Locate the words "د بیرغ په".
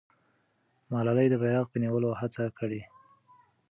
1.31-1.77